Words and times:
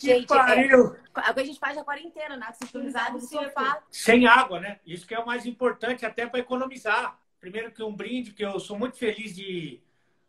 Gente, 0.00 0.26
pariu! 0.26 0.94
É, 0.94 0.98
agora 1.14 1.42
a 1.42 1.44
gente 1.44 1.58
faz 1.58 1.76
a 1.76 1.84
quarentena, 1.84 2.36
né? 2.36 2.52
Sincronizado 2.52 3.14
no 3.14 3.20
sofá. 3.20 3.82
Sem 3.90 4.26
água, 4.26 4.58
né? 4.58 4.80
Isso 4.86 5.06
que 5.06 5.14
é 5.14 5.18
o 5.18 5.26
mais 5.26 5.44
importante, 5.46 6.06
até 6.06 6.26
para 6.26 6.40
economizar. 6.40 7.18
Primeiro 7.38 7.70
que 7.70 7.82
um 7.82 7.94
brinde, 7.94 8.32
que 8.32 8.44
eu 8.44 8.58
sou 8.58 8.78
muito 8.78 8.96
feliz 8.96 9.34
de 9.34 9.80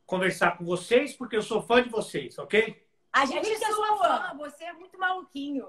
conversar 0.06 0.58
com 0.58 0.66
vocês, 0.66 1.14
porque 1.14 1.38
eu 1.38 1.42
sou 1.42 1.62
fã 1.62 1.82
de 1.82 1.90
vocês, 1.90 2.38
ok? 2.38 2.86
A 3.14 3.26
gente 3.26 3.50
é 3.50 3.72
sua 3.72 3.98
fã, 3.98 4.38
você 4.38 4.66
é 4.66 4.74
muito 4.74 4.98
maluquinho. 4.98 5.68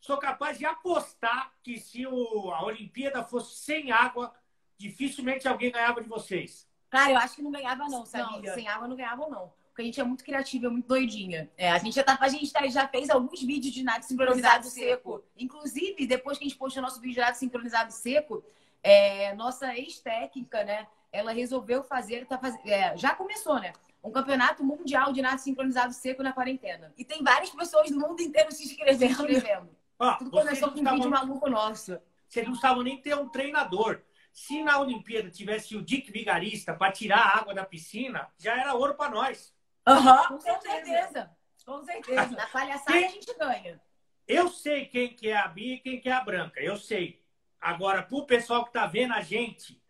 Sou 0.00 0.16
capaz 0.16 0.58
de 0.58 0.64
apostar 0.64 1.52
que 1.62 1.78
se 1.78 2.06
o, 2.06 2.50
a 2.52 2.64
Olimpíada 2.64 3.22
fosse 3.22 3.58
sem 3.58 3.92
água, 3.92 4.32
dificilmente 4.78 5.46
alguém 5.46 5.70
ganhava 5.70 6.00
de 6.00 6.08
vocês. 6.08 6.68
Cara, 6.88 7.12
eu 7.12 7.18
acho 7.18 7.36
que 7.36 7.42
não 7.42 7.50
ganhava, 7.50 7.86
não, 7.88 8.04
sabia? 8.06 8.40
Não, 8.40 8.54
sem 8.54 8.66
água 8.66 8.88
não 8.88 8.96
ganhava, 8.96 9.28
não. 9.28 9.52
Porque 9.70 9.82
a 9.82 9.84
gente 9.84 10.00
é 10.00 10.04
muito 10.04 10.24
criativa, 10.24 10.66
é 10.66 10.68
muito 10.68 10.86
doidinha. 10.86 11.50
É, 11.56 11.70
a 11.70 11.78
gente 11.78 11.94
já, 11.94 12.02
tá, 12.02 12.18
a 12.20 12.28
gente 12.28 12.52
tá, 12.52 12.66
já 12.68 12.86
fez 12.86 13.08
alguns 13.08 13.40
vídeos 13.40 13.72
de 13.72 13.82
nada 13.82 14.02
sincronizado 14.02 14.66
seco. 14.66 15.14
seco. 15.14 15.24
Inclusive, 15.38 16.06
depois 16.06 16.36
que 16.36 16.44
a 16.44 16.48
gente 16.48 16.58
postou 16.58 16.82
nosso 16.82 17.00
vídeo 17.00 17.14
de 17.14 17.20
nada 17.20 17.34
sincronizado 17.34 17.92
seco, 17.92 18.44
é, 18.82 19.34
nossa 19.34 19.74
ex-técnica, 19.76 20.64
né? 20.64 20.86
Ela 21.12 21.32
resolveu 21.32 21.82
fazer, 21.82 22.26
tá 22.26 22.38
faz... 22.38 22.54
É, 22.66 22.96
já 22.96 23.14
começou, 23.14 23.58
né? 23.60 23.72
Um 24.02 24.10
campeonato 24.10 24.64
mundial 24.64 25.12
de 25.12 25.22
nada 25.22 25.38
sincronizado 25.38 25.92
seco 25.92 26.22
na 26.22 26.32
quarentena. 26.32 26.92
E 26.96 27.04
tem 27.04 27.22
várias 27.22 27.50
pessoas 27.50 27.90
do 27.90 27.98
mundo 27.98 28.20
inteiro 28.20 28.50
se 28.52 28.64
inscrevendo. 28.64 28.98
Se 28.98 29.22
inscrevendo. 29.22 29.70
Ah, 29.98 30.14
Tudo 30.14 30.30
começou 30.30 30.72
com 30.72 30.80
um 30.80 30.94
vídeo 30.94 31.10
maluco 31.10 31.48
nosso. 31.50 31.98
Vocês 32.26 32.46
não 32.46 32.54
estavam 32.54 32.82
nem 32.82 32.96
ter 32.96 33.14
um 33.16 33.28
treinador. 33.28 34.00
Se 34.32 34.62
na 34.62 34.80
Olimpíada 34.80 35.28
tivesse 35.28 35.76
o 35.76 35.82
Dick 35.82 36.10
Vigarista 36.10 36.72
para 36.72 36.92
tirar 36.92 37.18
a 37.18 37.38
água 37.38 37.52
da 37.52 37.64
piscina, 37.64 38.28
já 38.38 38.58
era 38.58 38.74
ouro 38.74 38.94
para 38.94 39.10
nós. 39.10 39.52
Uhum, 39.90 40.28
com 40.28 40.40
certeza. 40.40 41.30
Com 41.64 41.84
certeza. 41.84 42.30
Na 42.30 42.46
palhaçada 42.46 42.92
quem... 42.92 43.04
a 43.06 43.08
gente 43.08 43.34
ganha. 43.34 43.80
Eu 44.26 44.48
sei 44.48 44.86
quem 44.86 45.14
que 45.14 45.28
é 45.28 45.36
a 45.36 45.48
Bia 45.48 45.74
e 45.74 45.78
quem 45.78 46.00
que 46.00 46.08
é 46.08 46.12
a 46.12 46.20
Branca. 46.20 46.60
Eu 46.60 46.76
sei. 46.76 47.22
Agora, 47.60 48.02
para 48.02 48.16
o 48.16 48.26
pessoal 48.26 48.62
que 48.62 48.70
está 48.70 48.86
vendo 48.86 49.12
a 49.12 49.20
gente, 49.20 49.80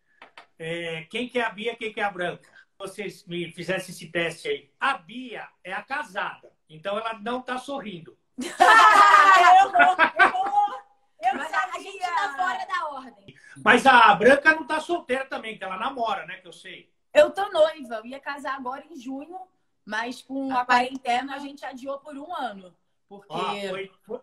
é, 0.57 1.03
quem 1.09 1.29
que 1.29 1.39
é 1.39 1.43
a 1.43 1.49
Bia 1.49 1.73
e 1.73 1.75
quem 1.75 1.93
que 1.93 1.99
é 1.99 2.03
a 2.03 2.11
Branca? 2.11 2.49
Vocês 2.77 3.25
me 3.25 3.51
fizessem 3.51 3.93
esse 3.93 4.11
teste 4.11 4.47
aí. 4.47 4.73
A 4.79 4.97
Bia 4.97 5.47
é 5.63 5.71
a 5.71 5.83
casada. 5.83 6.51
Então 6.67 6.97
ela 6.97 7.13
não 7.19 7.39
está 7.39 7.57
sorrindo. 7.57 8.17
ah, 8.59 9.61
eu 9.63 9.71
vou, 9.71 9.81
eu 10.25 10.51
vou. 10.51 10.81
Eu 11.21 11.35
Mas 11.35 11.51
sabia. 11.51 11.79
a 11.79 11.79
gente 11.79 11.99
tá 11.99 12.35
fora 12.35 12.65
da 12.65 12.89
ordem. 12.89 13.35
Mas 13.63 13.85
a 13.85 14.15
Branca 14.15 14.55
não 14.55 14.65
tá 14.65 14.79
solteira 14.79 15.25
também, 15.25 15.57
que 15.57 15.63
ela 15.63 15.77
namora, 15.77 16.25
né? 16.25 16.37
Que 16.37 16.47
eu 16.47 16.53
sei. 16.53 16.91
Eu 17.13 17.31
tô 17.31 17.47
noiva. 17.49 17.95
Eu 17.95 18.05
ia 18.05 18.19
casar 18.19 18.55
agora 18.55 18.83
em 18.89 18.95
junho, 18.99 19.39
mas 19.85 20.21
com 20.21 20.51
a, 20.55 20.65
quarentena 20.65 21.35
a 21.35 21.39
gente 21.39 21.65
adiou 21.65 21.99
por 21.99 22.17
um 22.17 22.33
ano. 22.35 22.75
Porque. 23.07 23.33
Ah, 23.33 23.69
foi, 23.69 23.91
foi... 24.03 24.19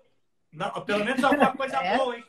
Não, 0.52 0.70
pelo 0.84 1.04
menos 1.04 1.22
alguma 1.22 1.56
coisa 1.56 1.76
é? 1.84 1.96
boa, 1.96 2.16
hein? 2.16 2.24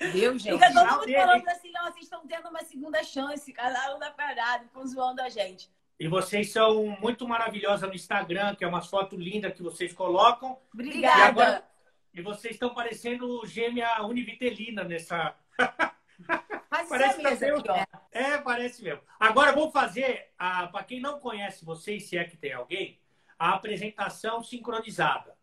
Viu, 0.00 0.38
gente? 0.38 0.52
Fica 0.52 0.72
todo 0.72 0.86
mundo 0.86 1.12
falando 1.12 1.48
assim, 1.48 1.72
ó, 1.76 1.90
vocês 1.90 2.04
estão 2.04 2.26
tendo 2.26 2.48
uma 2.48 2.62
segunda 2.62 3.02
chance, 3.02 3.52
casaram 3.52 3.98
da 3.98 4.10
parada, 4.10 4.64
ficam 4.64 4.86
zoando 4.86 5.20
a 5.20 5.28
gente. 5.28 5.68
E 5.98 6.06
vocês 6.06 6.52
são 6.52 6.86
muito 7.00 7.26
maravilhosas 7.26 7.88
no 7.88 7.94
Instagram, 7.94 8.54
que 8.54 8.64
é 8.64 8.68
umas 8.68 8.86
fotos 8.86 9.18
lindas 9.18 9.52
que 9.52 9.62
vocês 9.62 9.92
colocam. 9.92 10.56
Obrigada. 10.72 11.18
E, 11.18 11.22
agora, 11.22 11.68
e 12.14 12.22
vocês 12.22 12.54
estão 12.54 12.72
parecendo 12.72 13.44
gêmea 13.44 14.02
univitelina 14.02 14.84
nessa. 14.84 15.34
parece 16.88 17.22
tá 17.22 17.30
mesmo, 17.30 17.58
aqui, 17.58 17.86
É, 18.10 18.38
parece 18.38 18.82
mesmo. 18.82 19.02
Agora 19.18 19.52
vou 19.52 19.70
fazer, 19.70 20.32
para 20.36 20.84
quem 20.84 21.00
não 21.00 21.20
conhece 21.20 21.64
vocês, 21.64 22.08
se 22.08 22.16
é 22.16 22.24
que 22.24 22.36
tem 22.36 22.52
alguém, 22.52 23.00
a 23.38 23.54
apresentação 23.54 24.42
sincronizada. 24.42 25.36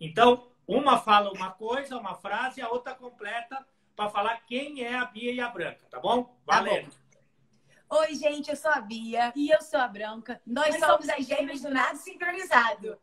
Então, 0.00 0.48
uma 0.66 0.98
fala 0.98 1.32
uma 1.32 1.50
coisa, 1.50 1.96
uma 1.96 2.14
frase, 2.14 2.60
a 2.60 2.68
outra 2.68 2.94
completa 2.94 3.66
para 3.94 4.08
falar 4.08 4.40
quem 4.46 4.82
é 4.82 4.94
a 4.94 5.04
Bia 5.04 5.32
e 5.32 5.40
a 5.40 5.48
Branca, 5.48 5.86
tá 5.90 6.00
bom? 6.00 6.38
Valendo. 6.46 6.90
Tá 6.90 6.96
bom. 6.96 7.98
Oi, 8.00 8.14
gente, 8.14 8.48
eu 8.48 8.56
sou 8.56 8.70
a 8.70 8.80
Bia 8.80 9.32
e 9.36 9.50
eu 9.50 9.60
sou 9.60 9.78
a 9.78 9.86
Branca. 9.86 10.40
Nós, 10.46 10.80
Nós 10.80 10.90
somos 10.90 11.08
as 11.10 11.26
gêmeas 11.26 11.60
do 11.60 11.68
Nada 11.68 11.96
Sincronizado. 11.96 12.98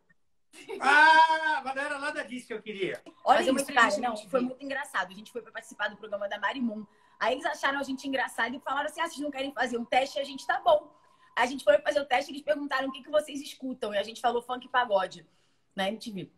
Ah, 0.82 1.62
mas 1.64 1.76
não 1.76 1.84
era 1.84 2.00
nada 2.00 2.24
disso 2.24 2.48
que 2.48 2.54
eu 2.54 2.62
queria. 2.62 3.00
Olha 3.24 3.42
isso, 3.42 3.74
cara. 3.74 3.98
Não, 3.98 4.18
foi 4.18 4.42
muito 4.42 4.64
engraçado. 4.64 5.12
A 5.12 5.16
gente 5.16 5.32
foi 5.32 5.44
para 5.44 5.52
participar 5.52 5.90
do 5.90 5.98
programa 5.98 6.28
da 6.28 6.40
Marimun. 6.40 6.86
Aí 7.20 7.34
eles 7.34 7.46
acharam 7.46 7.80
a 7.80 7.84
gente 7.84 8.08
engraçado 8.08 8.56
e 8.56 8.60
falaram 8.60 8.88
assim: 8.88 9.02
ah, 9.02 9.08
vocês 9.08 9.20
não 9.20 9.32
querem 9.32 9.54
fazer 9.54 9.78
um 9.78 9.86
teste? 9.86 10.20
A 10.20 10.24
gente 10.24 10.46
tá 10.46 10.62
bom. 10.62 10.92
A 11.36 11.46
gente 11.46 11.64
foi 11.64 11.78
fazer 11.80 12.00
o 12.02 12.06
teste 12.06 12.32
e 12.32 12.36
eles 12.36 12.44
perguntaram 12.44 12.90
o 12.90 12.92
que, 12.92 13.04
que 13.04 13.10
vocês 13.10 13.42
escutam. 13.42 13.94
E 13.94 13.98
a 13.98 14.04
gente 14.04 14.22
falou 14.22 14.42
funk 14.42 14.66
e 14.66 14.70
pagode 14.70 15.26
na 15.76 15.88
MTV. 15.88 16.32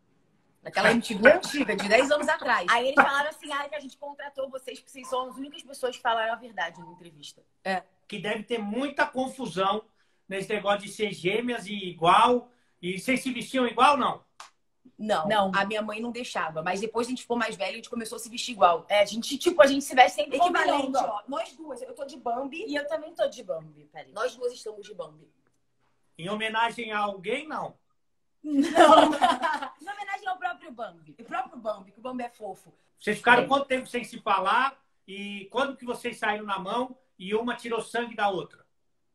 Naquela 0.61 0.91
MTV 0.91 1.31
antiga, 1.31 1.75
de 1.75 1.87
10 1.87 2.11
anos 2.11 2.27
atrás. 2.27 2.67
Aí 2.69 2.87
eles 2.87 2.95
falaram 2.95 3.29
assim: 3.29 3.51
ah, 3.51 3.69
que 3.69 3.75
a 3.75 3.79
gente 3.79 3.97
contratou 3.97 4.49
vocês, 4.49 4.79
porque 4.79 4.91
vocês 4.91 5.07
são 5.07 5.29
as 5.29 5.35
únicas 5.35 5.61
pessoas 5.61 5.95
que 5.95 6.01
falaram 6.01 6.33
a 6.33 6.37
verdade 6.37 6.79
na 6.79 6.91
entrevista. 6.91 7.43
É 7.63 7.83
que 8.11 8.19
deve 8.19 8.43
ter 8.43 8.57
muita 8.57 9.07
confusão 9.07 9.85
nesse 10.27 10.49
negócio 10.49 10.81
de 10.81 10.89
ser 10.89 11.13
gêmeas 11.13 11.65
e 11.65 11.73
igual. 11.73 12.51
E 12.81 12.99
vocês 12.99 13.23
se 13.23 13.31
vestiam 13.31 13.65
igual 13.65 13.95
não? 13.95 14.21
Não, 14.97 15.27
não, 15.27 15.51
a 15.55 15.65
minha 15.65 15.81
mãe 15.81 15.99
não 15.99 16.11
deixava. 16.11 16.61
Mas 16.61 16.79
depois 16.79 17.07
a 17.07 17.09
gente 17.09 17.23
ficou 17.23 17.37
mais 17.37 17.55
velha 17.55 17.71
e 17.71 17.73
a 17.73 17.75
gente 17.77 17.89
começou 17.89 18.15
a 18.15 18.19
se 18.19 18.29
vestir 18.29 18.51
igual. 18.51 18.85
É, 18.87 19.01
a 19.01 19.05
gente, 19.05 19.37
tipo, 19.37 19.61
a 19.61 19.67
gente 19.67 19.83
se 19.83 19.95
veste 19.95 20.21
sempre 20.21 20.37
equivalente, 20.37 20.97
ó. 20.97 21.21
Nós 21.27 21.53
duas, 21.53 21.81
eu 21.81 21.93
tô 21.93 22.05
de 22.05 22.17
Bambi. 22.17 22.65
E 22.67 22.75
eu 22.75 22.87
também 22.87 23.13
tô 23.13 23.27
de 23.27 23.43
Bambi, 23.43 23.89
peraí. 23.91 24.11
Nós 24.11 24.35
duas 24.35 24.53
estamos 24.53 24.85
de 24.85 24.93
Bambi. 24.93 25.27
Em 26.17 26.29
homenagem 26.29 26.91
a 26.91 26.99
alguém, 26.99 27.47
não? 27.47 27.75
Não. 28.43 28.61
em 29.81 29.89
homenagem 29.89 30.27
ao 30.27 30.37
próprio 30.37 30.71
Bambi. 30.71 31.15
O 31.19 31.23
próprio 31.23 31.57
Bambi, 31.57 31.91
que 31.91 31.99
o 31.99 32.01
Bambi 32.01 32.23
é 32.23 32.29
fofo. 32.29 32.73
Vocês 32.99 33.17
ficaram 33.17 33.43
é. 33.43 33.47
quanto 33.47 33.65
tempo 33.65 33.87
sem 33.87 34.03
se 34.03 34.19
falar? 34.19 34.79
E 35.07 35.45
quando 35.51 35.75
que 35.75 35.85
vocês 35.85 36.17
saíram 36.17 36.45
na 36.45 36.59
mão? 36.59 36.95
e 37.21 37.35
uma 37.35 37.55
tirou 37.55 37.81
sangue 37.81 38.15
da 38.15 38.29
outra? 38.29 38.60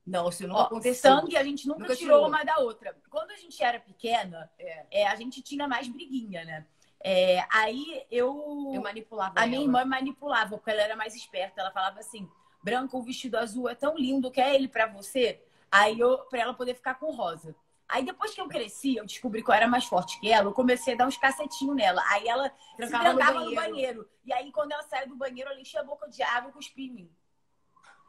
Não, 0.07 0.29
isso 0.29 0.47
não 0.47 0.59
aconteceu. 0.59 1.19
Sangue 1.19 1.37
a 1.37 1.43
gente 1.43 1.67
nunca, 1.67 1.81
nunca 1.81 1.97
tirou, 1.97 2.19
tirou 2.19 2.29
uma 2.29 2.45
da 2.45 2.59
outra. 2.59 2.97
Quando 3.11 3.33
a 3.33 3.37
gente 3.37 3.63
era 3.63 3.81
pequena, 3.81 4.49
é. 4.59 4.87
É, 4.91 5.07
a 5.09 5.17
gente 5.17 5.43
tinha 5.43 5.67
mais 5.67 5.89
briguinha, 5.89 6.45
né? 6.45 6.67
É, 7.03 7.45
aí 7.51 8.05
eu. 8.11 8.71
Eu 8.73 8.83
manipulava. 8.83 9.33
A 9.37 9.43
ela. 9.43 9.51
minha 9.51 9.63
irmã 9.63 9.85
manipulava, 9.85 10.57
porque 10.57 10.71
ela 10.71 10.83
era 10.83 10.97
mais 10.97 11.15
esperta. 11.15 11.61
Ela 11.61 11.73
falava 11.73 11.99
assim: 11.99 12.29
Branco, 12.63 12.97
o 12.97 13.03
vestido 13.03 13.37
azul 13.37 13.69
é 13.69 13.75
tão 13.75 13.97
lindo, 13.97 14.31
quer 14.31 14.55
ele 14.55 14.69
para 14.69 14.87
você? 14.87 15.43
Aí 15.71 15.99
eu, 15.99 16.19
pra 16.31 16.41
ela 16.41 16.55
poder 16.55 16.75
ficar 16.75 16.95
com 16.95 17.11
rosa. 17.11 17.55
Aí 17.89 18.05
depois 18.05 18.35
que 18.35 18.41
eu 18.41 18.49
cresci, 18.49 18.97
eu 18.97 19.07
descobri 19.07 19.43
que 19.43 19.51
eu 19.51 19.55
era 19.55 19.69
mais 19.69 19.85
forte 19.85 20.19
que 20.19 20.31
ela, 20.31 20.47
eu 20.47 20.53
comecei 20.53 20.95
a 20.95 20.97
dar 20.97 21.07
uns 21.07 21.17
cacetinhos 21.17 21.77
nela. 21.77 22.03
Aí 22.09 22.27
ela 22.27 22.51
trancava 22.77 23.11
se 23.11 23.17
trancava 23.17 23.41
no 23.41 23.45
banheiro. 23.45 23.51
no 23.51 23.55
banheiro. 23.55 24.11
E 24.25 24.33
aí, 24.33 24.51
quando 24.51 24.73
ela 24.73 24.83
saiu 24.83 25.09
do 25.09 25.17
banheiro, 25.17 25.51
ela 25.51 25.61
enchia 25.61 25.81
a 25.81 25.85
boca 25.85 26.09
de 26.09 26.23
água 26.23 26.51
e 26.51 26.53
cuspia 26.53 26.87
em 26.87 26.91
mim. 26.91 27.11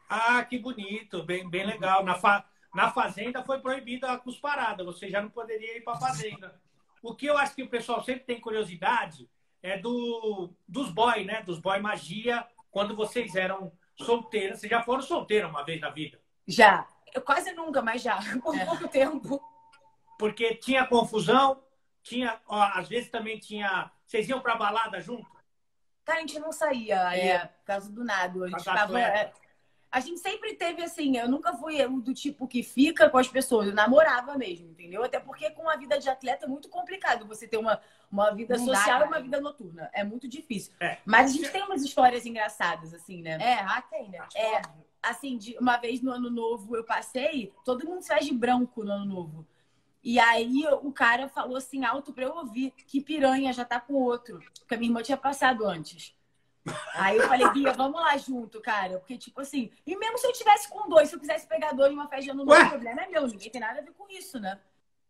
Ah, 0.10 0.44
que 0.44 0.58
bonito, 0.58 1.24
bem, 1.24 1.50
bem 1.50 1.66
legal. 1.66 2.04
Na, 2.04 2.16
fa... 2.16 2.46
na 2.74 2.92
fazenda 2.92 3.44
foi 3.44 3.60
proibida 3.60 4.12
a 4.12 4.18
cusparada, 4.18 4.84
você 4.84 5.10
já 5.10 5.22
não 5.22 5.30
poderia 5.30 5.78
ir 5.78 5.82
para 5.82 5.94
a 5.94 6.00
fazenda. 6.00 6.60
O 7.02 7.16
que 7.16 7.26
eu 7.26 7.38
acho 7.38 7.56
que 7.56 7.64
o 7.64 7.70
pessoal 7.70 8.04
sempre 8.04 8.26
tem 8.26 8.40
curiosidade 8.40 9.30
é 9.62 9.78
do 9.78 10.54
dos 10.68 10.90
boy, 10.92 11.26
né? 11.26 11.42
Dos 11.44 11.60
boy 11.60 11.80
magia, 11.80 12.46
quando 12.72 12.96
vocês 12.96 13.36
eram 13.36 13.72
solteiras. 13.96 14.60
Vocês 14.60 14.70
já 14.70 14.82
foram 14.84 15.02
solteiras 15.02 15.50
uma 15.50 15.64
vez 15.64 15.80
na 15.82 15.90
vida? 15.90 16.20
Já. 16.48 16.88
Eu 17.14 17.22
quase 17.22 17.52
nunca, 17.54 17.82
mas 17.82 18.02
já. 18.02 18.18
Por 18.42 18.56
é. 18.56 18.66
pouco 18.66 18.88
tempo. 18.88 19.42
Porque 20.18 20.56
tinha 20.56 20.86
confusão, 20.86 21.64
tinha, 22.02 22.40
ó, 22.48 22.62
às 22.74 22.88
vezes 22.88 23.10
também 23.10 23.38
tinha. 23.40 23.92
Vocês 24.06 24.28
iam 24.30 24.40
pra 24.40 24.56
balada 24.56 25.00
junto? 25.02 25.30
Cara, 26.06 26.20
a 26.20 26.22
gente 26.22 26.40
não 26.40 26.52
saía, 26.54 27.14
é, 27.16 27.40
por 27.40 27.66
causa 27.66 27.92
do 27.92 28.04
nada. 28.04 28.46
A 28.46 28.48
gente. 28.48 28.70
É, 28.96 29.34
a 29.92 30.00
gente 30.00 30.20
sempre 30.20 30.54
teve 30.54 30.84
assim, 30.84 31.18
eu 31.18 31.30
nunca 31.30 31.54
fui 31.54 31.86
do 32.02 32.14
tipo 32.14 32.48
que 32.48 32.62
fica 32.62 33.10
com 33.10 33.18
as 33.18 33.28
pessoas, 33.28 33.68
eu 33.68 33.74
namorava 33.74 34.38
mesmo, 34.38 34.70
entendeu? 34.70 35.04
Até 35.04 35.20
porque 35.20 35.50
com 35.52 35.70
a 35.70 35.78
vida 35.78 35.98
de 35.98 36.10
atleta 36.10 36.46
é 36.46 36.48
muito 36.48 36.68
complicado 36.70 37.26
você 37.26 37.48
ter 37.48 37.58
uma, 37.58 37.80
uma 38.12 38.32
vida 38.32 38.58
Não 38.58 38.66
social 38.66 39.00
dá, 39.00 39.06
e 39.06 39.08
uma 39.08 39.22
vida 39.22 39.40
noturna. 39.40 39.90
É 39.94 40.04
muito 40.04 40.28
difícil. 40.28 40.74
É. 40.80 40.98
Mas 41.06 41.32
a 41.32 41.34
gente 41.34 41.52
tem 41.52 41.64
umas 41.64 41.82
histórias 41.84 42.26
engraçadas, 42.26 42.94
assim, 42.94 43.22
né? 43.22 43.38
É, 43.42 43.60
ah, 43.62 43.82
tem, 43.82 44.10
né? 44.10 44.20
É, 44.36 44.62
assim, 45.02 45.38
de, 45.38 45.58
uma 45.58 45.78
vez 45.78 46.02
no 46.02 46.12
ano 46.12 46.30
novo 46.30 46.76
eu 46.76 46.84
passei, 46.84 47.54
todo 47.64 47.86
mundo 47.86 48.02
se 48.02 48.10
faz 48.10 48.26
de 48.26 48.34
branco 48.34 48.84
no 48.84 48.92
ano 48.92 49.06
novo. 49.06 49.48
E 50.04 50.20
aí 50.20 50.64
o 50.84 50.92
cara 50.92 51.28
falou 51.28 51.58
assim 51.58 51.84
alto 51.84 52.14
pra 52.14 52.26
eu 52.26 52.36
ouvir 52.36 52.72
que 52.72 53.02
piranha 53.02 53.52
já 53.52 53.66
tá 53.66 53.80
com 53.80 53.94
outro. 53.94 54.40
Porque 54.60 54.76
a 54.76 54.78
minha 54.78 54.90
irmã 54.90 55.02
tinha 55.02 55.18
passado 55.18 55.66
antes. 55.66 56.17
Aí 56.94 57.18
eu 57.18 57.28
falei, 57.28 57.50
Bia, 57.52 57.74
vamos 57.74 58.00
lá 58.00 58.18
junto, 58.18 58.62
cara. 58.62 59.00
Porque, 59.00 59.18
tipo 59.18 59.42
assim, 59.42 59.72
e 59.86 59.96
mesmo 59.98 60.18
se 60.18 60.28
eu 60.28 60.34
tivesse 60.34 60.70
com 60.70 60.90
dois, 60.90 61.10
se 61.10 61.16
eu 61.16 61.20
quisesse 61.20 61.48
pegar 61.48 61.74
dois 61.74 61.92
numa 61.92 62.08
festa 62.08 62.34
no 62.34 62.44
o 62.44 62.70
problema 62.70 63.04
é 63.04 63.08
meu. 63.08 63.28
Ninguém 63.28 63.50
tem 63.50 63.62
nada 63.62 63.80
a 63.80 63.84
ver 63.84 63.94
com 63.94 64.08
isso, 64.10 64.40
né? 64.40 64.60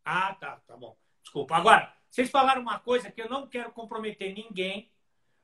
Ah, 0.04 0.33
tá, 0.39 0.59
tá 0.68 0.75
bom. 0.75 0.95
Desculpa. 1.21 1.56
Agora, 1.56 1.94
vocês 2.09 2.30
falaram 2.30 2.62
uma 2.62 2.80
coisa 2.80 3.12
que 3.12 3.21
eu 3.21 3.30
não 3.30 3.48
quero 3.48 3.71
comprometer 3.71 4.33
ninguém, 4.33 4.89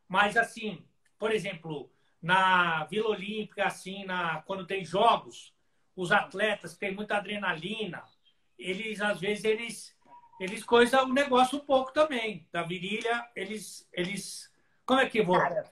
mas 0.07 0.37
assim, 0.37 0.85
por 1.17 1.31
exemplo, 1.31 1.91
na 2.21 2.85
Vila 2.85 3.09
Olímpica, 3.09 3.65
assim, 3.65 4.05
na, 4.05 4.41
quando 4.43 4.65
tem 4.65 4.85
jogos, 4.85 5.53
os 5.95 6.11
atletas 6.11 6.77
têm 6.77 6.93
muita 6.93 7.17
adrenalina, 7.17 8.03
eles, 8.57 9.01
às 9.01 9.19
vezes, 9.19 9.43
eles 9.43 9.93
eles 10.39 10.63
coisam 10.63 11.05
o 11.05 11.13
negócio 11.13 11.57
um 11.57 11.65
pouco 11.65 11.93
também. 11.93 12.47
Da 12.51 12.63
virilha, 12.63 13.25
eles. 13.35 13.87
eles 13.93 14.51
como 14.85 14.99
é 14.99 15.09
que 15.09 15.21
vou? 15.21 15.37
Cara, 15.37 15.63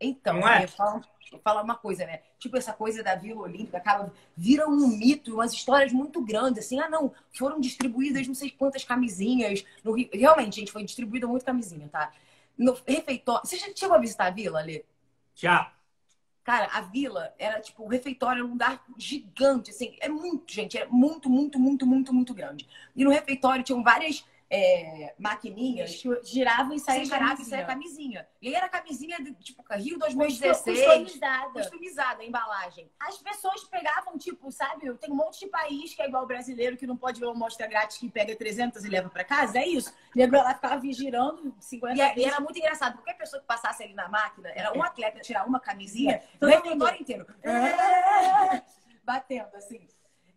então, 0.00 0.40
Não 0.40 0.48
é? 0.48 0.64
eu 0.64 0.68
falo, 0.68 1.02
eu 1.32 1.38
falo 1.40 1.62
uma 1.62 1.76
coisa, 1.76 2.04
né? 2.06 2.20
Tipo, 2.38 2.56
essa 2.56 2.72
coisa 2.72 3.02
da 3.02 3.14
Vila 3.14 3.42
Olímpica 3.42 3.78
acaba, 3.78 4.12
vira 4.36 4.68
um 4.68 4.86
mito, 4.88 5.34
umas 5.34 5.52
histórias 5.52 5.92
muito 5.92 6.20
grandes, 6.22 6.64
assim, 6.64 6.78
ah, 6.80 6.88
não, 6.88 7.12
foram 7.32 7.60
distribuídas 7.60 8.26
não 8.26 8.34
sei 8.34 8.50
quantas 8.50 8.84
camisinhas. 8.84 9.64
No 9.84 9.92
Rio. 9.92 10.08
Realmente, 10.12 10.56
gente, 10.56 10.72
foi 10.72 10.84
distribuída 10.84 11.26
muito 11.26 11.44
camisinha, 11.44 11.88
tá? 11.88 12.12
No 12.56 12.74
refeitório. 12.86 13.46
Você 13.46 13.56
já 13.58 13.66
chegou 13.74 13.96
a 13.96 14.00
visitar 14.00 14.26
a 14.26 14.30
vila, 14.30 14.60
ali? 14.60 14.84
Já. 15.34 15.72
Cara, 16.44 16.66
a 16.72 16.80
vila 16.80 17.34
era 17.38 17.60
tipo, 17.60 17.82
o 17.82 17.88
refeitório 17.88 18.38
era 18.38 18.46
um 18.46 18.52
lugar 18.52 18.84
gigante, 18.96 19.70
assim, 19.72 19.96
é 20.00 20.08
muito, 20.08 20.52
gente, 20.52 20.78
é 20.78 20.86
muito, 20.86 21.28
muito, 21.28 21.58
muito, 21.58 21.84
muito, 21.84 22.14
muito 22.14 22.32
grande. 22.34 22.68
E 22.94 23.04
no 23.04 23.10
refeitório 23.10 23.64
tinham 23.64 23.82
várias 23.82 24.24
é, 24.48 25.14
maquininhas 25.18 25.96
Que 25.96 26.22
girava 26.24 26.74
e 26.74 26.78
saía 26.78 27.04
girava 27.04 27.24
e 27.24 27.36
camisinha. 27.36 27.66
camisinha. 27.66 28.28
E 28.40 28.48
aí 28.48 28.54
era 28.54 28.68
camisinha 28.68 29.18
de, 29.18 29.32
tipo, 29.34 29.64
Rio 29.72 29.98
Custo- 29.98 30.16
2016. 30.16 30.78
Customizada. 30.86 31.52
Customizada, 31.52 32.22
a 32.22 32.24
embalagem. 32.24 32.90
As 33.00 33.18
pessoas 33.18 33.64
pegavam, 33.64 34.16
tipo, 34.16 34.50
sabe? 34.52 34.92
Tem 34.98 35.10
um 35.10 35.16
monte 35.16 35.40
de 35.40 35.46
país 35.48 35.94
que 35.94 36.00
é 36.02 36.06
igual 36.06 36.22
o 36.22 36.26
brasileiro, 36.26 36.76
que 36.76 36.86
não 36.86 36.96
pode 36.96 37.18
ver 37.18 37.26
uma 37.26 37.34
amostra 37.34 37.66
grátis 37.66 37.98
que 37.98 38.08
pega 38.08 38.36
300 38.36 38.84
e 38.84 38.88
leva 38.88 39.08
pra 39.10 39.24
casa. 39.24 39.58
É 39.58 39.66
isso. 39.66 39.90
O 40.14 40.18
nego 40.18 40.36
lá 40.36 40.54
ficava 40.54 40.80
girando 40.92 41.54
50 41.60 41.96
E, 41.96 42.00
é- 42.00 42.18
e 42.18 42.24
era 42.24 42.38
muito 42.40 42.56
engraçado. 42.58 42.94
Qualquer 42.94 43.14
pessoa 43.14 43.40
que 43.40 43.46
passasse 43.46 43.82
ali 43.82 43.94
na 43.94 44.08
máquina, 44.08 44.48
era 44.54 44.72
um 44.76 44.82
atleta 44.82 45.18
tirar 45.20 45.46
uma 45.46 45.58
camisinha, 45.58 46.22
Todo 46.38 46.50
todo 46.52 46.66
o 46.66 46.70
mundo. 46.70 46.84
refeitório 46.84 47.02
inteiro. 47.02 47.26
É, 47.42 48.62
Batendo, 49.02 49.56
assim. 49.56 49.86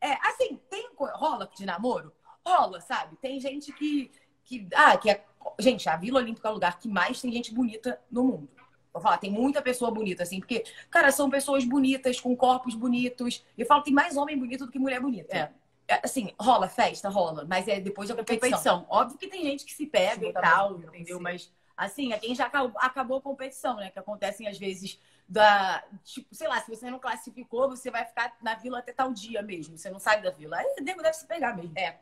É, 0.02 0.14
assim, 0.28 0.56
tem 0.70 0.88
rola 0.98 1.50
de 1.56 1.66
namoro? 1.66 2.14
Rola, 2.50 2.82
sabe? 2.82 3.16
Tem 3.18 3.40
gente 3.40 3.72
que. 3.74 4.12
que 4.44 4.68
ah, 4.74 4.98
que 4.98 5.10
é. 5.10 5.24
Gente, 5.60 5.88
a 5.88 5.96
Vila 5.96 6.20
Olímpica 6.20 6.48
é 6.48 6.52
o 6.52 6.56
lugar 6.56 6.78
que 6.80 6.88
mais 6.88 7.22
tem 7.22 7.32
gente 7.32 7.54
bonita 7.54 8.00
no 8.12 8.24
mundo. 8.24 8.50
Vou 8.92 9.02
falar, 9.02 9.18
tem 9.18 9.32
muita 9.32 9.62
pessoa 9.62 9.92
bonita, 9.92 10.24
assim, 10.24 10.40
porque, 10.40 10.64
cara, 10.90 11.12
são 11.12 11.30
pessoas 11.30 11.64
bonitas, 11.64 12.20
com 12.20 12.36
corpos 12.36 12.74
bonitos. 12.76 13.46
Eu 13.58 13.66
falo, 13.66 13.84
tem 13.84 13.94
mais 13.94 14.18
homem 14.18 14.38
bonito 14.38 14.66
do 14.66 14.72
que 14.72 14.80
mulher 14.80 15.00
bonita. 15.00 15.36
É. 15.36 15.54
É, 15.88 16.02
Assim, 16.04 16.32
rola 16.40 16.68
festa, 16.68 17.10
rola, 17.10 17.46
mas 17.46 17.68
é 17.68 17.80
depois 17.80 18.08
da 18.10 18.16
competição. 18.16 18.50
competição. 18.50 18.86
Óbvio 18.90 19.18
que 19.18 19.28
tem 19.28 19.42
gente 19.44 19.66
que 19.66 19.74
se 19.74 19.88
pega 19.88 20.22
Sim, 20.22 20.30
e 20.30 20.34
tal, 20.34 20.80
entendeu? 20.80 21.18
sim. 21.18 21.24
Mas, 21.24 21.52
assim, 21.76 22.14
é 22.14 22.20
quem 22.20 22.36
já 22.36 22.46
acabou, 22.46 23.18
a 23.18 23.22
competição, 23.22 23.78
né? 23.78 23.90
Que 23.90 23.98
acontecem, 23.98 24.48
às 24.48 24.58
vezes, 24.58 25.00
da... 25.28 25.84
Tipo, 26.04 26.36
sei 26.36 26.48
lá, 26.48 26.62
se 26.62 26.70
você 26.70 26.92
não 26.92 27.00
classificou, 27.00 27.70
você 27.70 27.90
vai 27.90 28.06
ficar 28.06 28.38
na 28.40 28.54
vila 28.54 28.80
até 28.80 28.94
tal 28.94 29.12
dia 29.12 29.42
mesmo. 29.42 29.78
Você 29.78 29.90
não 29.90 30.00
sai 30.00 30.22
da 30.22 30.30
vila. 30.30 30.58
Aí 30.58 30.76
o 30.80 30.84
nego 30.84 31.02
deve 31.02 31.16
se 31.16 31.26
pegar 31.26 31.56
mesmo. 31.56 31.74
É. 31.76 31.98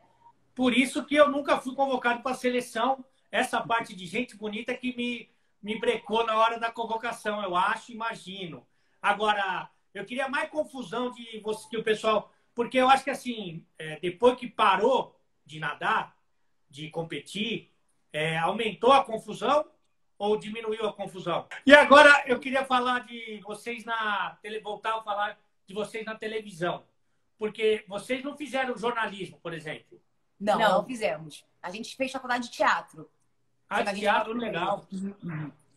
Por 0.58 0.76
isso 0.76 1.04
que 1.04 1.14
eu 1.14 1.30
nunca 1.30 1.60
fui 1.60 1.72
convocado 1.72 2.20
para 2.20 2.32
a 2.32 2.34
seleção. 2.34 3.04
Essa 3.30 3.60
parte 3.60 3.94
de 3.94 4.04
gente 4.06 4.36
bonita 4.36 4.74
que 4.74 4.92
me, 4.96 5.30
me 5.62 5.78
brecou 5.78 6.26
na 6.26 6.36
hora 6.36 6.58
da 6.58 6.72
convocação, 6.72 7.40
eu 7.44 7.54
acho, 7.54 7.92
imagino. 7.92 8.66
Agora, 9.00 9.70
eu 9.94 10.04
queria 10.04 10.28
mais 10.28 10.50
confusão 10.50 11.12
de 11.12 11.38
você, 11.44 11.68
que 11.68 11.76
o 11.76 11.84
pessoal. 11.84 12.34
Porque 12.56 12.76
eu 12.76 12.90
acho 12.90 13.04
que 13.04 13.10
assim, 13.10 13.64
é, 13.78 14.00
depois 14.00 14.36
que 14.36 14.48
parou 14.48 15.16
de 15.46 15.60
nadar, 15.60 16.16
de 16.68 16.90
competir, 16.90 17.70
é, 18.12 18.36
aumentou 18.36 18.92
a 18.92 19.04
confusão 19.04 19.64
ou 20.18 20.36
diminuiu 20.36 20.88
a 20.88 20.92
confusão? 20.92 21.46
E 21.64 21.72
agora 21.72 22.24
eu 22.26 22.40
queria 22.40 22.64
falar 22.64 23.06
de 23.06 23.40
vocês 23.44 23.84
na 23.84 24.36
voltar 24.60 24.96
a 24.96 25.02
falar 25.02 25.38
de 25.68 25.72
vocês 25.72 26.04
na 26.04 26.16
televisão. 26.16 26.82
Porque 27.38 27.84
vocês 27.86 28.24
não 28.24 28.36
fizeram 28.36 28.76
jornalismo, 28.76 29.38
por 29.40 29.54
exemplo. 29.54 30.02
Não, 30.40 30.58
Não. 30.58 30.72
não, 30.78 30.84
fizemos. 30.84 31.44
A 31.62 31.70
gente 31.70 31.96
fez 31.96 32.12
faculdade 32.12 32.48
de 32.48 32.52
teatro. 32.52 33.10
Ah, 33.68 33.84
teatro 33.84 34.02
parou 34.02 34.34
no 34.34 34.40
meio. 34.40 34.52
legal. 34.52 34.86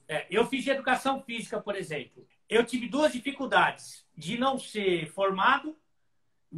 É, 0.07 0.27
eu 0.29 0.45
fiz 0.45 0.65
educação 0.67 1.21
física, 1.21 1.59
por 1.59 1.75
exemplo. 1.75 2.27
Eu 2.47 2.65
tive 2.65 2.87
duas 2.87 3.13
dificuldades: 3.13 4.05
de 4.15 4.37
não 4.37 4.59
ser 4.59 5.11
formado 5.11 5.75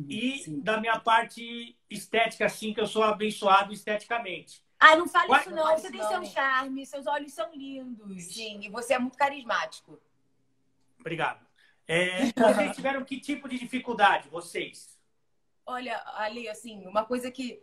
e 0.09 0.39
Sim. 0.39 0.59
da 0.59 0.79
minha 0.79 0.99
parte 0.99 1.77
estética, 1.89 2.45
assim, 2.45 2.73
que 2.73 2.81
eu 2.81 2.87
sou 2.87 3.03
abençoado 3.03 3.71
esteticamente. 3.71 4.63
Ah, 4.79 4.95
não 4.95 5.07
fale 5.07 5.31
isso 5.39 5.51
Não 5.51 5.77
Você 5.77 5.91
tem 5.91 6.01
não, 6.01 6.09
seu 6.09 6.25
charme, 6.25 6.85
seus 6.85 7.07
olhos 7.07 7.31
são 7.31 7.53
lindos. 7.53 8.23
Sim, 8.23 8.59
e 8.63 8.69
você 8.69 8.95
é 8.95 8.99
muito 8.99 9.17
carismático. 9.17 9.99
Obrigado. 10.99 11.45
É, 11.87 12.31
vocês 12.35 12.73
tiveram 12.75 13.05
que 13.05 13.19
tipo 13.19 13.47
de 13.47 13.57
dificuldade, 13.57 14.29
vocês? 14.29 14.99
Olha, 15.65 16.01
Ali, 16.15 16.49
assim, 16.49 16.85
uma 16.85 17.05
coisa 17.05 17.31
que, 17.31 17.61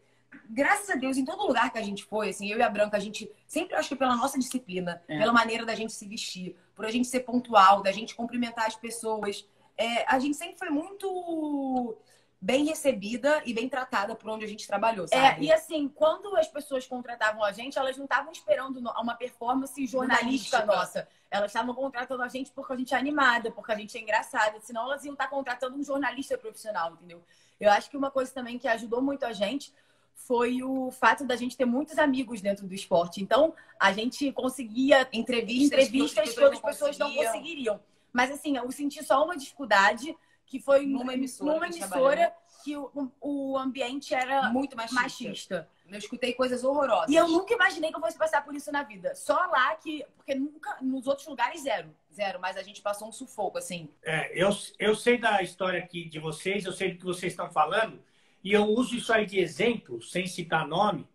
graças 0.48 0.90
a 0.90 0.94
Deus, 0.94 1.16
em 1.16 1.24
todo 1.24 1.46
lugar 1.46 1.70
que 1.72 1.78
a 1.78 1.82
gente 1.82 2.04
foi, 2.04 2.30
assim, 2.30 2.50
eu 2.50 2.58
e 2.58 2.62
a 2.62 2.68
Branca, 2.68 2.96
a 2.96 3.00
gente 3.00 3.30
sempre, 3.46 3.74
acho 3.76 3.88
que 3.88 3.96
pela 3.96 4.16
nossa 4.16 4.38
disciplina, 4.38 5.02
É. 5.08 5.18
pela 5.18 5.32
maneira 5.32 5.64
da 5.64 5.74
gente 5.74 5.92
se 5.92 6.06
vestir, 6.06 6.56
por 6.74 6.84
a 6.84 6.90
gente 6.90 7.06
ser 7.08 7.20
pontual, 7.20 7.82
da 7.82 7.92
gente 7.92 8.14
cumprimentar 8.14 8.66
as 8.66 8.76
pessoas, 8.76 9.46
é, 9.76 10.04
a 10.06 10.18
gente 10.18 10.36
sempre 10.36 10.58
foi 10.58 10.70
muito 10.70 11.96
bem 12.42 12.64
recebida 12.64 13.42
e 13.44 13.52
bem 13.52 13.68
tratada 13.68 14.14
por 14.14 14.30
onde 14.30 14.44
a 14.46 14.48
gente 14.48 14.66
trabalhou, 14.66 15.04
É, 15.10 15.30
sabe? 15.30 15.44
e 15.44 15.52
assim, 15.52 15.88
quando 15.88 16.34
as 16.36 16.48
pessoas 16.48 16.86
contratavam 16.86 17.44
a 17.44 17.52
gente, 17.52 17.78
elas 17.78 17.98
não 17.98 18.04
estavam 18.06 18.32
esperando 18.32 18.78
uma 18.78 19.14
performance 19.14 19.86
jornalística 19.86 20.56
Jornalística. 20.58 20.64
nossa. 20.66 21.08
Elas 21.30 21.50
estavam 21.50 21.74
contratando 21.74 22.22
a 22.22 22.28
gente 22.28 22.50
porque 22.50 22.72
a 22.72 22.76
gente 22.76 22.94
é 22.94 22.96
animada, 22.98 23.50
porque 23.52 23.70
a 23.72 23.76
gente 23.76 23.96
é 23.96 24.00
engraçada. 24.00 24.58
Senão 24.60 24.84
elas 24.84 25.04
iam 25.04 25.12
estar 25.12 25.28
contratando 25.28 25.76
um 25.76 25.84
jornalista 25.84 26.36
profissional, 26.38 26.94
entendeu? 26.94 27.22
Eu 27.60 27.70
acho 27.70 27.90
que 27.90 27.96
uma 27.96 28.10
coisa 28.10 28.32
também 28.32 28.58
que 28.58 28.66
ajudou 28.66 29.00
muito 29.02 29.24
a 29.26 29.32
gente 29.34 29.72
foi 30.14 30.62
o 30.62 30.90
fato 30.90 31.24
da 31.24 31.36
gente 31.36 31.56
ter 31.56 31.64
muitos 31.64 31.98
amigos 31.98 32.40
dentro 32.40 32.66
do 32.66 32.74
esporte. 32.74 33.20
Então, 33.20 33.54
a 33.78 33.92
gente 33.92 34.30
conseguia 34.32 35.08
Entrevistas, 35.12 35.86
entrevistas 35.86 36.34
que 36.34 36.40
outras 36.40 36.60
pessoas 36.60 36.98
não 36.98 37.12
conseguiriam. 37.12 37.80
Mas 38.12 38.30
assim, 38.30 38.56
eu 38.56 38.70
senti 38.70 39.02
só 39.04 39.24
uma 39.24 39.36
dificuldade 39.36 40.16
que 40.46 40.58
foi 40.58 40.84
Numa 40.84 41.14
emissora 41.14 41.54
numa 41.54 41.66
emissora 41.66 42.34
que 42.62 42.76
o, 42.76 43.10
o 43.20 43.56
ambiente 43.56 44.14
era 44.14 44.50
Muito 44.50 44.76
machista. 44.76 45.02
machista. 45.02 45.68
Eu 45.88 45.98
escutei 45.98 46.34
coisas 46.34 46.62
horrorosas. 46.62 47.08
E 47.08 47.16
eu 47.16 47.26
nunca 47.26 47.52
imaginei 47.54 47.90
que 47.90 47.96
eu 47.96 48.00
fosse 48.00 48.16
passar 48.16 48.44
por 48.44 48.54
isso 48.54 48.70
na 48.70 48.82
vida. 48.82 49.14
Só 49.14 49.34
lá 49.34 49.74
que. 49.74 50.04
Porque 50.16 50.34
nunca. 50.34 50.76
Nos 50.80 51.06
outros 51.06 51.26
lugares, 51.26 51.62
zero. 51.62 51.94
Zero, 52.14 52.38
mas 52.40 52.56
a 52.56 52.62
gente 52.62 52.80
passou 52.80 53.08
um 53.08 53.12
sufoco, 53.12 53.58
assim. 53.58 53.88
É, 54.02 54.30
eu, 54.40 54.50
eu 54.78 54.94
sei 54.94 55.18
da 55.18 55.42
história 55.42 55.80
aqui 55.80 56.04
de 56.04 56.18
vocês, 56.18 56.64
eu 56.64 56.72
sei 56.72 56.92
do 56.92 56.98
que 56.98 57.04
vocês 57.04 57.32
estão 57.32 57.50
falando, 57.50 58.00
e 58.42 58.52
eu 58.52 58.64
uso 58.64 58.96
isso 58.96 59.12
aí 59.12 59.26
de 59.26 59.38
exemplo, 59.38 60.02
sem 60.02 60.26
citar 60.26 60.66
nome, 60.66 61.06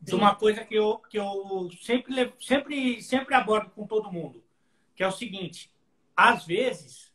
de 0.00 0.14
uma 0.14 0.34
coisa 0.34 0.64
que 0.64 0.74
eu, 0.74 0.98
que 0.98 1.18
eu 1.18 1.70
sempre, 1.80 2.32
sempre, 2.40 3.02
sempre 3.02 3.34
abordo 3.34 3.70
com 3.70 3.86
todo 3.86 4.12
mundo, 4.12 4.44
que 4.94 5.02
é 5.02 5.06
o 5.06 5.12
seguinte: 5.12 5.72
às 6.16 6.44
vezes 6.46 7.12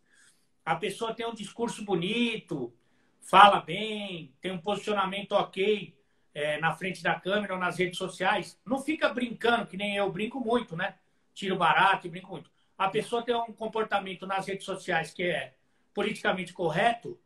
a 0.66 0.76
pessoa 0.76 1.14
tem 1.14 1.26
um 1.26 1.34
discurso 1.34 1.84
bonito, 1.84 2.74
fala 3.22 3.62
bem, 3.62 4.34
tem 4.42 4.52
um 4.52 4.58
posicionamento 4.58 5.34
ok 5.34 5.96
é, 6.34 6.60
na 6.60 6.74
frente 6.74 7.04
da 7.04 7.20
câmera 7.20 7.54
ou 7.54 7.60
nas 7.60 7.78
redes 7.78 7.98
sociais, 7.98 8.60
não 8.66 8.80
fica 8.82 9.10
brincando, 9.10 9.68
que 9.68 9.78
nem 9.78 9.96
eu 9.96 10.12
brinco 10.12 10.40
muito, 10.40 10.76
né? 10.76 10.96
Tiro 11.34 11.56
barato 11.56 12.08
e 12.08 12.10
brinco 12.10 12.32
muito. 12.32 12.52
A 12.78 12.90
pessoa 12.90 13.24
tem 13.24 13.36
um 13.36 13.54
comportamento 13.54 14.26
nas 14.26 14.48
redes 14.48 14.66
sociais 14.66 15.14
que 15.14 15.24
é 15.24 15.54
politicamente 15.94 16.54
correto 16.54 17.20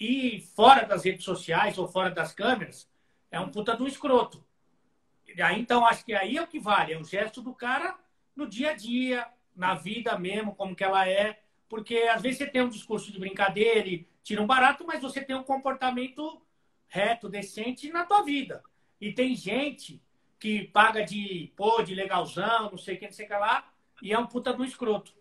e 0.00 0.40
fora 0.56 0.86
das 0.86 1.04
redes 1.04 1.26
sociais 1.26 1.76
ou 1.76 1.86
fora 1.86 2.10
das 2.10 2.32
câmeras 2.32 2.90
é 3.30 3.38
um 3.38 3.50
puta 3.50 3.76
do 3.76 3.86
escroto. 3.86 4.42
Aí, 5.38 5.60
então, 5.60 5.86
acho 5.86 6.04
que 6.04 6.14
aí 6.14 6.38
é 6.38 6.42
o 6.42 6.46
que 6.46 6.58
vale, 6.58 6.94
é 6.94 6.98
o 6.98 7.04
gesto 7.04 7.42
do 7.42 7.54
cara 7.54 7.96
no 8.34 8.48
dia 8.48 8.70
a 8.70 8.74
dia, 8.74 9.28
na 9.54 9.74
vida 9.74 10.18
mesmo, 10.18 10.54
como 10.54 10.74
que 10.74 10.82
ela 10.82 11.06
é. 11.06 11.42
Porque 11.68 11.98
às 12.12 12.22
vezes 12.22 12.38
você 12.38 12.46
tem 12.46 12.62
um 12.62 12.70
discurso 12.70 13.12
de 13.12 13.18
brincadeira 13.18 13.86
e 13.86 14.08
tira 14.24 14.42
um 14.42 14.46
barato, 14.46 14.84
mas 14.86 15.02
você 15.02 15.22
tem 15.22 15.36
um 15.36 15.44
comportamento 15.44 16.42
reto, 16.88 17.28
decente 17.28 17.92
na 17.92 18.04
tua 18.04 18.22
vida. 18.22 18.62
E 19.00 19.12
tem 19.12 19.36
gente 19.36 20.02
que 20.38 20.64
paga 20.64 21.04
de, 21.04 21.52
pô, 21.54 21.82
de 21.82 21.94
legalzão, 21.94 22.70
não 22.70 22.78
sei 22.78 22.96
o 22.96 22.98
que, 22.98 23.04
não 23.04 23.12
sei 23.12 23.26
o 23.26 23.28
que 23.28 23.34
lá, 23.34 23.70
e 24.02 24.12
é 24.12 24.18
um 24.18 24.26
puta 24.26 24.52
do 24.52 24.64
escroto. 24.64 25.12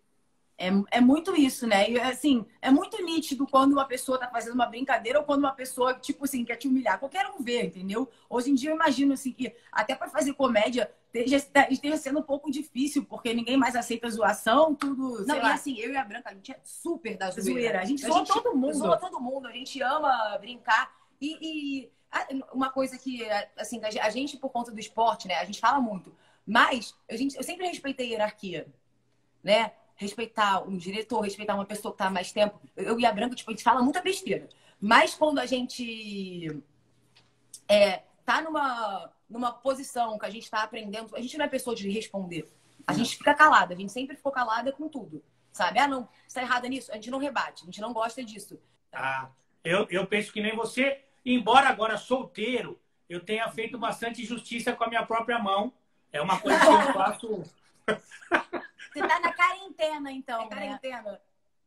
É, 0.59 0.97
é 0.97 0.99
muito 0.99 1.33
isso, 1.33 1.65
né? 1.65 1.89
E 1.89 1.97
assim, 1.97 2.45
é 2.61 2.69
muito 2.69 3.01
nítido 3.01 3.47
quando 3.47 3.71
uma 3.71 3.85
pessoa 3.85 4.19
tá 4.19 4.27
fazendo 4.27 4.55
uma 4.55 4.65
brincadeira 4.65 5.17
ou 5.17 5.23
quando 5.23 5.39
uma 5.39 5.53
pessoa, 5.53 5.93
tipo 5.93 6.25
assim, 6.25 6.43
quer 6.43 6.57
te 6.57 6.67
humilhar. 6.67 6.99
Qualquer 6.99 7.25
um 7.27 7.41
vê, 7.41 7.63
entendeu? 7.63 8.09
Hoje 8.29 8.51
em 8.51 8.55
dia 8.55 8.71
eu 8.71 8.75
imagino 8.75 9.13
assim 9.13 9.31
que 9.31 9.55
até 9.71 9.95
para 9.95 10.09
fazer 10.09 10.33
comédia 10.33 10.91
esteja, 11.13 11.37
esteja 11.69 11.95
sendo 11.95 12.19
um 12.19 12.23
pouco 12.23 12.51
difícil, 12.51 13.05
porque 13.05 13.33
ninguém 13.33 13.55
mais 13.55 13.73
aceita 13.73 14.09
zoação, 14.09 14.75
tudo. 14.75 15.25
Não, 15.25 15.37
e 15.37 15.39
lá, 15.39 15.53
assim, 15.53 15.79
eu 15.79 15.93
e 15.93 15.95
a 15.95 16.03
Branca, 16.03 16.29
a 16.29 16.33
gente 16.33 16.51
é 16.51 16.59
super 16.61 17.15
da 17.15 17.31
zoeira. 17.31 17.51
zoeira. 17.51 17.79
A 17.79 17.85
gente 17.85 18.05
zoa 18.05 18.25
todo 18.25 18.53
mundo. 18.53 18.73
zoa 18.73 18.97
todo 18.97 19.21
mundo, 19.21 19.47
a 19.47 19.53
gente 19.53 19.81
ama 19.81 20.37
brincar. 20.39 20.93
E, 21.21 21.37
e, 21.41 21.91
uma 22.51 22.69
coisa 22.69 22.97
que, 22.97 23.25
assim, 23.57 23.79
a 23.83 24.09
gente, 24.09 24.35
por 24.35 24.49
conta 24.49 24.71
do 24.71 24.79
esporte, 24.79 25.25
né, 25.25 25.35
a 25.35 25.45
gente 25.45 25.61
fala 25.61 25.79
muito. 25.79 26.13
Mas 26.45 26.95
a 27.09 27.15
gente, 27.15 27.37
eu 27.37 27.43
sempre 27.43 27.65
respeitei 27.65 28.07
a 28.07 28.09
hierarquia, 28.09 28.67
né? 29.41 29.71
Respeitar 29.99 30.63
um 30.63 30.77
diretor, 30.77 31.19
respeitar 31.19 31.55
uma 31.55 31.65
pessoa 31.65 31.91
que 31.91 31.97
tá 31.97 32.07
há 32.07 32.09
mais 32.09 32.31
tempo. 32.31 32.57
Eu 32.75 32.97
e 32.97 33.05
a 33.05 33.11
Branca, 33.11 33.35
tipo, 33.35 33.51
a 33.51 33.53
gente 33.53 33.63
fala 33.63 33.83
muita 33.83 34.01
besteira. 34.01 34.47
Mas 34.79 35.13
quando 35.13 35.39
a 35.39 35.45
gente 35.45 36.63
é, 37.67 38.03
tá 38.25 38.41
numa, 38.41 39.11
numa 39.29 39.51
posição 39.51 40.17
que 40.17 40.25
a 40.25 40.29
gente 40.29 40.49
tá 40.49 40.63
aprendendo, 40.63 41.13
a 41.15 41.19
gente 41.19 41.37
não 41.37 41.43
é 41.43 41.49
pessoa 41.49 41.75
de 41.75 41.89
responder. 41.89 42.49
A 42.87 42.93
gente 42.93 43.17
fica 43.17 43.33
calada, 43.33 43.73
a 43.73 43.77
gente 43.77 43.91
sempre 43.91 44.15
ficou 44.15 44.31
calada 44.31 44.71
com 44.71 44.87
tudo. 44.87 45.21
Sabe? 45.51 45.79
Ah, 45.79 45.87
não, 45.87 46.07
você 46.25 46.39
tá 46.39 46.41
errada 46.45 46.69
nisso. 46.69 46.91
A 46.91 46.95
gente 46.95 47.11
não 47.11 47.19
rebate, 47.19 47.63
a 47.63 47.65
gente 47.65 47.81
não 47.81 47.91
gosta 47.91 48.23
disso. 48.23 48.57
Ah, 48.93 49.29
eu, 49.63 49.85
eu 49.89 50.07
penso 50.07 50.31
que 50.31 50.41
nem 50.41 50.55
você, 50.55 51.03
embora 51.25 51.67
agora 51.67 51.97
solteiro, 51.97 52.79
eu 53.09 53.19
tenha 53.19 53.49
feito 53.49 53.77
bastante 53.77 54.23
justiça 54.23 54.73
com 54.73 54.83
a 54.83 54.87
minha 54.87 55.05
própria 55.05 55.37
mão. 55.37 55.73
É 56.11 56.21
uma 56.21 56.39
coisa 56.39 56.59
que 56.59 56.65
eu 56.65 56.93
faço. 56.93 57.43
Tá 59.89 59.95
quarentena, 59.95 60.11
então. 60.11 60.41
É 60.41 60.47
quarentena. 60.47 61.21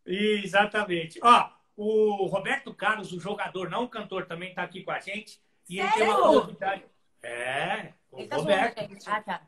Exatamente. 0.07 1.19
Ó, 1.23 1.51
o 1.77 2.27
Roberto 2.27 2.75
Carlos, 2.75 3.13
o 3.13 3.21
jogador, 3.21 3.69
não 3.69 3.85
o 3.85 3.89
cantor, 3.89 4.27
também 4.27 4.51
está 4.51 4.63
aqui 4.63 4.83
com 4.83 4.91
a 4.91 5.01
gente. 5.01 5.41
E 5.69 5.77
Sério? 5.77 5.91
ele 5.91 5.97
tem 5.97 6.09
uma 6.09 6.23
curiosidade. 6.23 6.85
É, 7.23 7.93
o 8.11 8.19
Ele 8.19 8.29
tá 8.29 8.37
Roberto. 8.37 8.79
zoando, 8.79 8.95
gente. 8.95 9.11
Ah, 9.11 9.23
tá. 9.23 9.43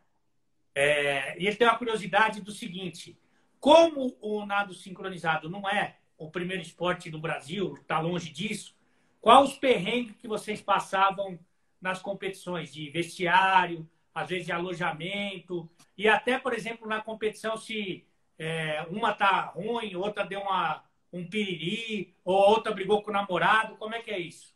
É, 0.75 1.39
e 1.41 1.47
ele 1.47 1.57
tem 1.57 1.67
uma 1.67 1.79
curiosidade 1.79 2.41
do 2.41 2.53
seguinte: 2.53 3.19
como 3.61 4.17
o 4.21 4.45
nado 4.47 4.73
sincronizado 4.75 5.49
não 5.49 5.69
é 5.69 5.97
o 6.17 6.31
primeiro 6.31 6.63
esporte 6.63 7.11
do 7.11 7.19
Brasil, 7.19 7.75
está 7.75 7.99
longe 7.99 8.31
disso, 8.31 8.77
qual 9.21 9.43
os 9.43 9.57
perrengues 9.59 10.17
que 10.17 10.29
vocês 10.29 10.61
passavam 10.61 11.39
nas 11.81 12.01
competições 12.01 12.73
de 12.73 12.89
vestiário, 12.91 13.89
às 14.15 14.29
vezes 14.29 14.47
de 14.47 14.53
alojamento, 14.53 15.69
e 15.99 16.09
até, 16.09 16.39
por 16.39 16.55
exemplo, 16.55 16.87
na 16.87 17.01
competição, 17.01 17.57
se 17.57 18.07
é, 18.39 18.83
uma 18.91 19.15
tá 19.15 19.43
ruim, 19.47 19.95
outra 19.97 20.25
deu 20.25 20.41
uma, 20.41 20.85
um 21.13 21.29
piriri, 21.29 22.17
ou 22.25 22.35
outra 22.35 22.73
brigou 22.73 23.03
com 23.03 23.11
o 23.11 23.15
namorado, 23.15 23.77
como 23.77 23.95
é 23.95 24.03
que 24.03 24.11
é 24.11 24.19
isso? 24.19 24.55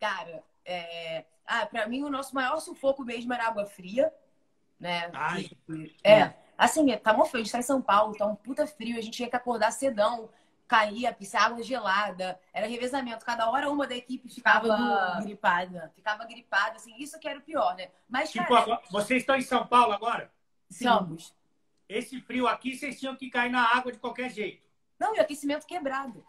Cara, 0.00 0.42
é... 0.64 1.24
ah, 1.46 1.66
pra 1.66 1.86
mim 1.86 2.02
o 2.02 2.10
nosso 2.10 2.34
maior 2.34 2.58
sufoco 2.60 3.04
mesmo 3.04 3.32
era 3.32 3.46
água 3.48 3.66
fria, 3.66 4.12
né? 4.78 5.10
Ai, 5.12 5.48
É, 6.04 6.32
assim, 6.58 6.96
tá 6.98 7.12
mó 7.14 7.24
frio, 7.24 7.40
a 7.40 7.44
gente 7.44 7.52
tá 7.52 7.58
em 7.58 7.62
São 7.62 7.80
Paulo, 7.82 8.16
tá 8.16 8.26
um 8.26 8.36
puta 8.36 8.66
frio, 8.66 8.98
a 8.98 9.02
gente 9.02 9.16
tinha 9.16 9.30
que 9.30 9.36
acordar 9.36 9.70
cedão, 9.72 10.28
caía, 10.68 11.12
pisar 11.14 11.44
água 11.46 11.62
gelada, 11.62 12.38
era 12.52 12.66
revezamento, 12.66 13.24
cada 13.24 13.50
hora 13.50 13.70
uma 13.70 13.86
da 13.86 13.96
equipe 13.96 14.28
ficava, 14.28 14.68
Ficava 14.68 15.22
gripada. 15.22 15.92
ficava 15.94 16.24
gripada, 16.26 16.76
assim, 16.76 16.94
isso 16.98 17.18
que 17.18 17.28
era 17.28 17.38
o 17.38 17.42
pior, 17.42 17.76
né? 17.76 17.88
Mas, 18.08 18.30
tipo, 18.32 18.52
cara, 18.52 18.62
agora- 18.62 18.82
vocês 18.90 19.22
estão 19.22 19.36
em 19.36 19.42
São 19.42 19.66
Paulo 19.66 19.92
agora? 19.92 20.32
sim. 20.70 20.84
Somos. 20.84 21.34
Esse 21.96 22.20
frio 22.20 22.46
aqui, 22.46 22.76
vocês 22.76 22.98
tinham 22.98 23.16
que 23.16 23.30
cair 23.30 23.50
na 23.50 23.76
água 23.76 23.92
de 23.92 23.98
qualquer 23.98 24.30
jeito. 24.30 24.66
Não, 24.98 25.14
e 25.14 25.18
o 25.18 25.22
aquecimento 25.22 25.66
quebrado. 25.66 26.24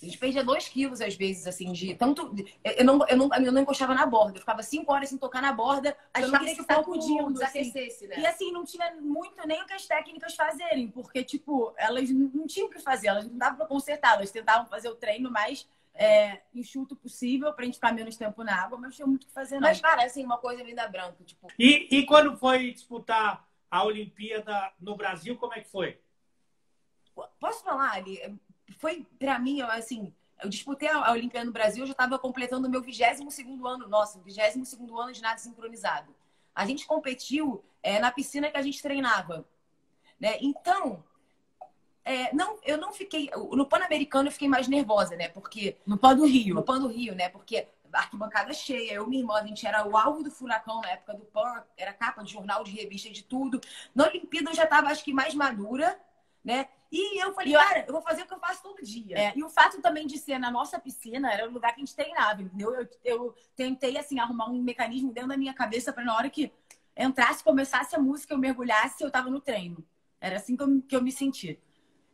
A 0.00 0.04
gente 0.04 0.18
perdia 0.18 0.44
dois 0.44 0.68
quilos, 0.68 1.00
às 1.00 1.16
vezes, 1.16 1.46
assim, 1.46 1.72
de 1.72 1.94
tanto. 1.94 2.34
Eu 2.62 2.84
não, 2.84 3.06
eu 3.08 3.16
não, 3.16 3.28
eu 3.34 3.52
não 3.52 3.62
encostava 3.62 3.94
na 3.94 4.06
borda. 4.06 4.36
Eu 4.36 4.40
ficava 4.40 4.62
cinco 4.62 4.92
horas 4.92 5.08
sem 5.08 5.18
tocar 5.18 5.42
na 5.42 5.52
borda. 5.52 5.96
A 6.14 6.20
gente 6.20 6.30
não 6.30 6.38
queria 6.38 6.54
que 6.54 6.60
o 6.60 6.64
sacudindo, 6.64 7.32
desaquecesse, 7.32 8.06
né? 8.06 8.20
E 8.20 8.26
assim, 8.26 8.52
não 8.52 8.64
tinha 8.64 8.94
muito 9.00 9.44
nem 9.46 9.60
o 9.62 9.66
que 9.66 9.72
as 9.72 9.86
técnicas 9.86 10.34
fazerem, 10.34 10.88
porque, 10.88 11.24
tipo, 11.24 11.74
elas 11.76 12.10
não 12.10 12.46
tinham 12.46 12.68
o 12.68 12.70
que 12.70 12.78
fazer, 12.78 13.08
elas 13.08 13.26
não 13.26 13.36
davam 13.36 13.56
pra 13.56 13.66
consertar, 13.66 14.14
elas 14.14 14.30
tentavam 14.30 14.66
fazer 14.68 14.88
o 14.88 14.94
treino 14.94 15.30
mais 15.30 15.66
é, 15.94 16.42
enxuto 16.54 16.94
possível 16.94 17.52
pra 17.52 17.64
gente 17.64 17.74
ficar 17.74 17.92
menos 17.92 18.16
tempo 18.16 18.44
na 18.44 18.54
água, 18.54 18.78
mas 18.78 18.90
não 18.90 18.96
tinha 18.96 19.06
muito 19.06 19.24
o 19.24 19.26
que 19.26 19.32
fazer, 19.32 19.56
não. 19.56 19.62
Mas, 19.62 19.80
cara, 19.80 20.04
assim, 20.04 20.24
uma 20.24 20.38
coisa 20.38 20.62
linda 20.62 20.86
branca, 20.86 21.24
tipo, 21.24 21.48
E, 21.58 21.88
e 21.90 22.06
quando 22.06 22.36
foi 22.36 22.72
disputar 22.72 23.47
a 23.70 23.84
Olimpíada 23.84 24.72
no 24.80 24.96
Brasil, 24.96 25.36
como 25.36 25.54
é 25.54 25.60
que 25.60 25.68
foi? 25.68 26.00
Posso 27.40 27.62
falar, 27.62 27.92
Ali? 27.92 28.20
Foi, 28.78 29.06
pra 29.18 29.38
mim, 29.38 29.58
eu, 29.60 29.66
assim, 29.66 30.12
eu 30.42 30.48
disputei 30.48 30.88
a 30.88 31.10
Olimpíada 31.10 31.46
no 31.46 31.52
Brasil, 31.52 31.82
eu 31.82 31.86
já 31.86 31.92
estava 31.92 32.18
completando 32.18 32.68
o 32.68 32.70
meu 32.70 32.82
22º 32.82 33.66
ano, 33.66 33.88
nossa, 33.88 34.18
22º 34.20 34.98
ano 35.00 35.12
de 35.12 35.20
nado 35.20 35.40
sincronizado. 35.40 36.14
A 36.54 36.66
gente 36.66 36.86
competiu 36.86 37.64
é, 37.82 37.98
na 37.98 38.10
piscina 38.10 38.50
que 38.50 38.56
a 38.56 38.62
gente 38.62 38.82
treinava, 38.82 39.46
né? 40.20 40.38
Então, 40.40 41.02
é, 42.04 42.34
não, 42.34 42.58
eu 42.64 42.78
não 42.78 42.92
fiquei... 42.92 43.30
No 43.52 43.66
Pan-Americano 43.66 44.28
eu 44.28 44.32
fiquei 44.32 44.48
mais 44.48 44.66
nervosa, 44.66 45.14
né? 45.14 45.28
Porque 45.28 45.76
No 45.86 45.98
pó 45.98 46.14
do 46.14 46.22
no 46.22 46.26
Rio. 46.26 46.62
Pan 46.62 46.80
do 46.80 46.88
Rio, 46.88 47.14
né? 47.14 47.28
Porque 47.28 47.68
arquibancada 47.92 48.52
cheia, 48.52 48.92
eu 48.92 49.06
e 49.06 49.08
minha 49.08 49.22
irmã, 49.22 49.34
a 49.34 49.46
gente 49.46 49.66
era 49.66 49.86
o 49.86 49.96
alvo 49.96 50.22
do 50.22 50.30
furacão 50.30 50.80
na 50.80 50.90
época 50.90 51.14
do 51.14 51.24
Pan, 51.24 51.64
era 51.76 51.92
capa 51.92 52.22
de 52.22 52.32
jornal, 52.32 52.64
de 52.64 52.70
revista, 52.70 53.10
de 53.10 53.22
tudo. 53.22 53.60
Na 53.94 54.06
Olimpíada 54.06 54.50
eu 54.50 54.54
já 54.54 54.64
estava, 54.64 54.88
acho 54.88 55.04
que, 55.04 55.12
mais 55.12 55.34
madura, 55.34 56.00
né? 56.44 56.68
E 56.90 57.22
eu 57.22 57.34
falei, 57.34 57.52
cara, 57.52 57.84
eu 57.86 57.92
vou 57.92 58.00
fazer 58.00 58.22
o 58.22 58.26
que 58.26 58.32
eu 58.32 58.38
faço 58.40 58.62
todo 58.62 58.82
dia. 58.82 59.18
É, 59.18 59.32
e 59.36 59.44
o 59.44 59.50
fato 59.50 59.80
também 59.82 60.06
de 60.06 60.16
ser 60.16 60.38
na 60.38 60.50
nossa 60.50 60.78
piscina 60.78 61.30
era 61.30 61.46
o 61.46 61.52
lugar 61.52 61.74
que 61.74 61.82
a 61.82 61.84
gente 61.84 61.94
treinava, 61.94 62.40
entendeu? 62.40 62.74
Eu, 62.74 62.88
eu 63.04 63.34
tentei, 63.54 63.98
assim, 63.98 64.18
arrumar 64.18 64.48
um 64.48 64.62
mecanismo 64.62 65.12
dentro 65.12 65.28
da 65.28 65.36
minha 65.36 65.52
cabeça 65.52 65.92
para 65.92 66.04
na 66.04 66.16
hora 66.16 66.30
que 66.30 66.50
entrasse, 66.96 67.44
começasse 67.44 67.94
a 67.94 67.98
música, 67.98 68.32
eu 68.32 68.38
mergulhasse, 68.38 69.04
eu 69.04 69.10
tava 69.10 69.28
no 69.28 69.40
treino. 69.40 69.84
Era 70.20 70.36
assim 70.36 70.56
que 70.56 70.62
eu, 70.62 70.82
que 70.82 70.96
eu 70.96 71.02
me 71.02 71.12
senti. 71.12 71.60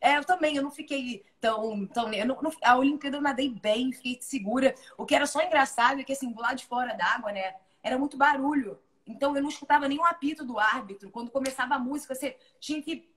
É, 0.04 0.18
eu 0.18 0.25
também, 0.25 0.54
eu 0.54 0.62
não 0.62 0.70
fiquei 0.70 1.25
tão. 1.40 1.87
tão 1.87 2.12
eu 2.12 2.26
não- 2.26 2.38
a 2.62 2.76
Olimpíada 2.76 3.16
eu 3.16 3.23
nadei 3.23 3.49
bem, 3.49 3.90
fiquei 3.90 4.18
segura. 4.20 4.75
O 4.99 5.06
que 5.06 5.14
era 5.14 5.26
só 5.26 5.40
engraçado 5.40 5.99
é 6.00 6.04
que, 6.04 6.12
assim, 6.12 6.30
do 6.30 6.42
lado 6.42 6.56
de 6.58 6.66
fora 6.66 6.92
d'água, 6.94 7.32
né, 7.32 7.54
era 7.82 7.99
muito 7.99 8.14
barulho. 8.18 8.78
Então 9.06 9.34
eu 9.34 9.42
não 9.42 9.49
escutava 9.49 9.88
nenhum 9.88 10.04
apito 10.04 10.44
do 10.44 10.58
árbitro. 10.58 11.11
Quando 11.11 11.30
começava 11.30 11.76
a 11.76 11.78
música, 11.78 12.14
você 12.14 12.37
tinha 12.61 12.82
que. 12.82 13.08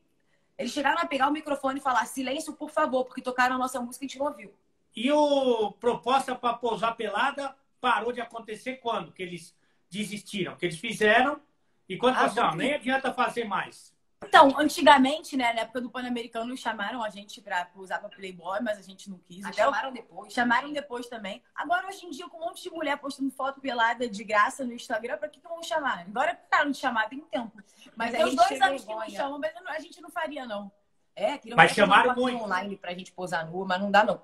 Eles 0.58 0.72
chegaram 0.72 1.02
a 1.02 1.06
pegar 1.06 1.28
o 1.28 1.32
microfone 1.34 1.80
e 1.80 1.84
falar: 1.84 2.06
silêncio, 2.06 2.54
por 2.54 2.70
favor, 2.70 3.04
porque 3.04 3.22
tocaram 3.22 3.56
a 3.56 3.60
nossa 3.60 3.82
música 3.82 4.06
e 4.06 4.08
a 4.08 4.10
gente 4.10 4.20
não 4.20 4.28
ouviu. 4.28 4.54
E 4.96 5.12
o 5.12 5.74
proposta 5.74 6.36
para 6.36 6.54
pousar 6.54 6.96
pelada 6.96 7.54
parou 7.82 8.14
de 8.14 8.22
acontecer 8.22 8.78
quando? 8.78 9.12
Que 9.12 9.24
eles 9.24 9.54
desistiram? 9.90 10.56
Que 10.56 10.66
eles 10.68 10.80
fizeram 10.80 11.42
e 11.88 11.98
quando 11.98 12.16
Ah, 12.16 12.30
falaram, 12.30 12.50
assim, 12.50 12.58
nem 12.60 12.74
adianta 12.74 13.14
fazer 13.14 13.44
mais. 13.44 13.94
Então, 14.24 14.60
antigamente, 14.60 15.38
né, 15.38 15.54
na 15.54 15.62
época 15.62 15.80
do 15.80 15.90
Pan-Americano, 15.92 16.58
chamaram 16.58 17.04
a 17.04 17.10
gente 17.10 17.40
pra 17.40 17.70
usar 17.76 18.00
pra 18.00 18.10
Playboy, 18.10 18.60
mas 18.62 18.80
a 18.80 18.82
gente 18.82 19.10
não 19.10 19.20
quis. 19.20 19.46
Ah, 19.46 19.54
chamaram 19.54 19.92
depois. 19.92 20.34
Chamaram 20.34 20.74
depois 20.74 21.08
também. 21.08 21.42
Agora, 21.56 21.88
hoje 21.88 22.06
em 22.06 22.10
dia, 22.10 22.28
com 22.28 22.38
um 22.38 22.42
monte 22.42 22.64
de 22.64 22.70
mulher 22.72 22.98
postando 22.98 23.30
foto 23.32 23.62
pelada 23.62 24.10
de 24.10 24.24
graça 24.24 24.66
no 24.66 24.74
Instagram, 24.74 25.18
pra 25.18 25.30
que, 25.30 25.40
que 25.40 25.48
vão 25.48 25.62
chamar? 25.62 26.00
Agora 26.00 26.36
pararam 26.50 26.72
de 26.72 26.78
chamar, 26.78 27.08
tem 27.10 27.20
tempo. 27.22 27.52
Mas 27.56 27.94
Mas 27.96 28.12
tem 28.12 28.22
a 28.22 28.26
uns 28.26 28.30
gente 28.32 28.48
dois 28.48 28.62
anos 28.62 28.86
que 28.86 28.96
não 28.96 29.10
chamam, 29.10 29.40
mas 29.40 29.54
a 29.68 29.80
gente 29.80 30.02
não 30.02 30.10
faria, 30.10 30.46
não. 30.46 30.72
É, 31.16 31.38
queriam 31.38 31.56
Mas 31.56 31.72
fazer 31.72 31.82
chamaram 31.82 32.16
muito. 32.16 32.44
online 32.44 32.78
pra 32.78 32.94
gente 32.94 33.12
posar 33.12 33.50
nua, 33.50 33.66
mas 33.66 33.80
não 33.80 33.92
dá, 33.92 34.04
não. 34.04 34.22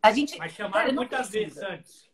A 0.00 0.12
gente. 0.12 0.38
Mas 0.38 0.52
chamaram 0.52 0.86
Cara, 0.86 0.92
muitas 0.92 1.30
vezes 1.30 1.58
antes. 1.58 2.11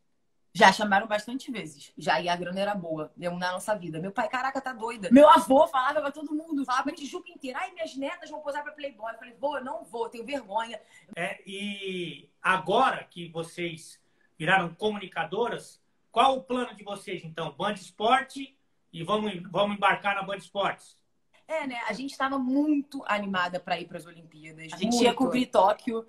Já 0.53 0.73
chamaram 0.73 1.07
bastante 1.07 1.51
vezes. 1.51 1.93
Já, 1.97 2.21
e 2.21 2.29
a 2.29 2.35
grana 2.35 2.59
era 2.59 2.75
boa, 2.75 3.13
mesmo 3.17 3.39
na 3.39 3.53
nossa 3.53 3.75
vida. 3.77 4.01
Meu 4.01 4.11
pai, 4.11 4.29
caraca, 4.29 4.61
tá 4.61 4.73
doida. 4.73 5.09
Meu 5.13 5.29
avô 5.29 5.67
falava 5.69 6.01
pra 6.01 6.11
todo 6.11 6.35
mundo. 6.35 6.65
Falava 6.65 6.85
pra 6.85 6.95
Tijuca 6.95 7.31
inteira, 7.31 7.59
ai, 7.61 7.73
minhas 7.73 7.97
netas 7.97 8.31
vão 8.31 8.41
posar 8.41 8.63
pra 8.63 8.73
Playboy. 8.73 9.13
Eu 9.13 9.19
falei, 9.19 9.37
vou, 9.39 9.59
eu 9.59 9.65
não 9.65 9.85
vou, 9.85 10.09
tenho 10.09 10.25
vergonha. 10.25 10.81
É, 11.15 11.41
e 11.47 12.29
agora 12.43 13.05
que 13.05 13.29
vocês 13.29 14.01
viraram 14.39 14.75
comunicadoras, 14.75 15.81
qual 16.11 16.37
o 16.37 16.43
plano 16.43 16.75
de 16.75 16.83
vocês, 16.83 17.23
então? 17.25 17.53
Band 17.53 17.75
Esporte 17.75 18.57
e 18.93 19.05
vamos, 19.05 19.33
vamos 19.51 19.77
embarcar 19.77 20.15
na 20.15 20.23
Band 20.23 20.39
Esportes? 20.39 20.99
É, 21.47 21.67
né? 21.67 21.81
A 21.89 21.93
gente 21.93 22.17
tava 22.17 22.39
muito 22.39 23.03
animada 23.07 23.59
pra 23.59 23.81
ir 23.81 23.87
pras 23.87 24.07
Olimpíadas. 24.07 24.73
A 24.73 24.77
gente 24.77 24.93
muito. 24.93 25.05
ia 25.05 25.15
cobrir 25.15 25.47
Tóquio. 25.47 26.07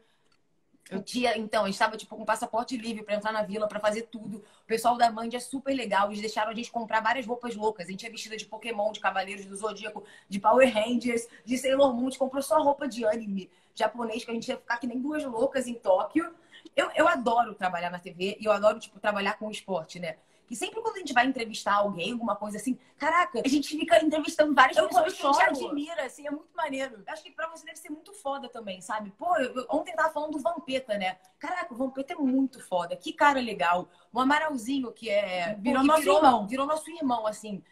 Eu 0.90 1.04
tinha, 1.04 1.38
então, 1.38 1.66
a 1.66 1.68
gente 1.68 1.78
tava 1.78 1.96
tipo 1.96 2.16
com 2.16 2.26
passaporte 2.26 2.76
livre 2.76 3.04
pra 3.04 3.14
entrar 3.14 3.32
na 3.32 3.44
vila, 3.44 3.68
pra 3.68 3.80
fazer 3.80 4.04
tudo. 4.04 4.38
O 4.38 4.66
pessoal 4.66 4.98
da 4.98 5.12
Band 5.12 5.30
é 5.34 5.40
super 5.40 5.72
legal. 5.74 6.08
Eles 6.08 6.20
deixaram 6.20 6.52
a 6.52 6.56
gente 6.56 6.72
comprar 6.72 7.00
várias 7.00 7.28
roupas 7.28 7.56
loucas. 7.56 7.88
A 7.88 7.92
gente 7.92 8.06
é 8.08 8.10
vestida 8.10 8.36
de 8.36 8.46
Pokémon, 8.46 8.92
de 8.92 9.00
Cavaleiros 9.00 9.46
do 9.46 9.56
Zodíaco, 9.56 10.04
de 10.28 10.40
Power 10.40 10.74
Rangers, 10.74 11.28
de 11.46 11.58
Sailor 11.60 11.94
Moon. 11.94 12.08
A 12.08 12.10
gente 12.10 12.18
comprou 12.18 12.42
só 12.42 12.60
roupa 12.62 12.88
de 12.88 13.06
anime 13.06 13.50
japonês, 13.76 14.26
que 14.26 14.32
a 14.32 14.34
gente 14.34 14.48
ia 14.48 14.58
ficar 14.58 14.78
que 14.78 14.88
nem 14.88 15.00
duas 15.00 15.24
loucas 15.24 15.68
em 15.68 15.76
Tóquio. 15.76 16.34
Eu, 16.76 16.90
eu 16.96 17.08
adoro 17.08 17.54
trabalhar 17.54 17.90
na 17.90 18.00
TV 18.00 18.38
e 18.40 18.46
eu 18.46 18.52
adoro, 18.52 18.80
tipo, 18.80 19.00
trabalhar 19.00 19.38
com 19.38 19.50
esporte, 19.50 20.00
né? 20.00 20.18
E 20.50 20.56
sempre 20.56 20.82
quando 20.82 20.96
a 20.96 21.00
gente 21.00 21.14
vai 21.14 21.26
entrevistar 21.28 21.76
alguém, 21.76 22.12
alguma 22.12 22.36
coisa 22.36 22.58
assim, 22.58 22.78
caraca, 22.98 23.42
A 23.46 23.48
gente 23.48 23.70
fica 23.78 24.04
entrevistando 24.04 24.54
várias 24.54 24.78
Eu- 24.78 24.88
pessoas 24.88 25.14
que 25.14 25.44
a 25.44 25.54
gente 25.54 25.66
admira, 25.66 26.06
assim, 26.06 26.26
é 26.28 26.32
muito 26.32 26.56
maneiro. 26.56 27.04
Eu 27.06 27.14
acho 27.14 27.22
que 27.24 27.32
pra 27.32 27.48
você 27.48 27.66
deve 27.66 27.78
ser 27.78 27.90
muito 27.90 28.14
foda 28.14 28.50
também, 28.50 28.82
sabe? 28.82 29.12
Pô, 29.12 29.38
eu, 29.38 29.66
ontem 29.70 29.92
eu 29.92 29.96
tava 29.98 30.12
falando 30.12 30.32
do 30.32 30.40
Vampeta, 30.40 30.98
né? 30.98 31.18
Caraca, 31.38 31.74
o 31.74 31.78
Vampeta 31.78 32.14
é 32.14 32.16
muito 32.16 32.60
foda. 32.60 32.96
Que 32.96 33.14
cara 33.14 33.40
legal. 33.40 33.88
O 34.12 34.20
Amaralzinho, 34.20 34.92
que 34.92 35.10
é. 35.10 35.56
Virou 35.60 35.82
que 35.82 35.88
nosso 35.88 36.10
irmão. 36.10 36.48
Virou 36.48 36.66
nosso 36.66 36.90
irmão, 36.90 37.28
assim. 37.28 37.64